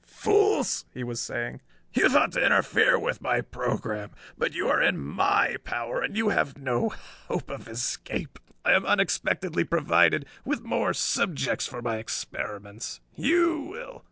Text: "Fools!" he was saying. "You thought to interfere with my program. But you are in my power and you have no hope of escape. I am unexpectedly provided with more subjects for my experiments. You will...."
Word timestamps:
"Fools!" 0.03 0.83
he 0.95 1.03
was 1.03 1.19
saying. 1.19 1.61
"You 1.93 2.09
thought 2.09 2.31
to 2.31 2.43
interfere 2.43 2.97
with 2.97 3.21
my 3.21 3.39
program. 3.39 4.09
But 4.35 4.53
you 4.55 4.67
are 4.67 4.81
in 4.81 4.97
my 4.97 5.57
power 5.63 6.01
and 6.01 6.17
you 6.17 6.29
have 6.29 6.57
no 6.57 6.89
hope 7.27 7.51
of 7.51 7.67
escape. 7.67 8.39
I 8.65 8.71
am 8.73 8.83
unexpectedly 8.83 9.63
provided 9.63 10.25
with 10.43 10.63
more 10.63 10.95
subjects 10.95 11.67
for 11.67 11.83
my 11.83 11.97
experiments. 11.97 12.99
You 13.15 13.59
will...." 13.59 13.99